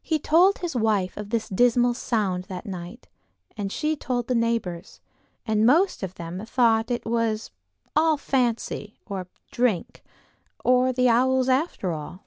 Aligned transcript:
He 0.00 0.18
told 0.18 0.56
his 0.60 0.74
wife 0.74 1.14
of 1.18 1.28
this 1.28 1.46
dismal 1.46 1.92
sound 1.92 2.44
that 2.44 2.64
night, 2.64 3.06
and 3.54 3.70
she 3.70 3.96
told 3.96 4.26
the 4.26 4.34
neighbors, 4.34 5.02
and 5.44 5.66
most 5.66 6.02
of 6.02 6.14
them 6.14 6.42
thought 6.46 6.86
that 6.86 6.94
it 6.94 7.04
was 7.04 7.50
"all 7.94 8.16
fancy"—or 8.16 9.26
drink, 9.50 10.02
or 10.64 10.90
the 10.90 11.10
owls 11.10 11.50
after 11.50 11.92
all. 11.92 12.24